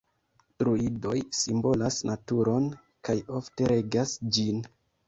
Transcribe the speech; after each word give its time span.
Druidoj 0.63 1.13
simbolas 1.41 1.99
naturon 2.11 2.73
kaj 3.07 3.19
ofte 3.43 3.73
regas 3.77 4.21
ĝin. 4.39 4.69